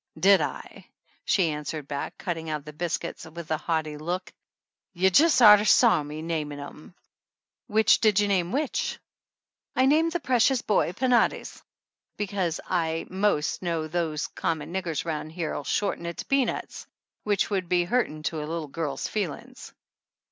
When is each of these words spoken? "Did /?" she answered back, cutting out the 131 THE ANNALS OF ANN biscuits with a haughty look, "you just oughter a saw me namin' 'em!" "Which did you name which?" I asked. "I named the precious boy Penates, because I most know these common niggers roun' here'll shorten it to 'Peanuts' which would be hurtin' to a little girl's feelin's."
"Did 0.19 0.41
/?" 0.87 1.25
she 1.25 1.51
answered 1.51 1.87
back, 1.87 2.17
cutting 2.17 2.49
out 2.49 2.65
the 2.65 2.71
131 2.71 2.73
THE 2.73 2.73
ANNALS 3.13 3.21
OF 3.21 3.33
ANN 3.35 3.35
biscuits 3.35 3.35
with 3.35 3.51
a 3.51 3.65
haughty 3.65 3.97
look, 3.97 4.33
"you 4.95 5.09
just 5.11 5.39
oughter 5.39 5.61
a 5.61 5.65
saw 5.67 6.01
me 6.01 6.23
namin' 6.23 6.59
'em!" 6.59 6.95
"Which 7.67 7.99
did 8.01 8.19
you 8.19 8.27
name 8.27 8.51
which?" 8.51 8.97
I 9.75 9.81
asked. 9.81 9.83
"I 9.83 9.85
named 9.85 10.11
the 10.13 10.19
precious 10.19 10.63
boy 10.63 10.93
Penates, 10.93 11.61
because 12.17 12.59
I 12.67 13.05
most 13.11 13.61
know 13.61 13.85
these 13.87 14.25
common 14.25 14.73
niggers 14.73 15.05
roun' 15.05 15.29
here'll 15.29 15.63
shorten 15.63 16.07
it 16.07 16.17
to 16.17 16.25
'Peanuts' 16.25 16.87
which 17.23 17.51
would 17.51 17.69
be 17.69 17.83
hurtin' 17.83 18.23
to 18.23 18.39
a 18.39 18.47
little 18.49 18.69
girl's 18.69 19.07
feelin's." 19.07 19.71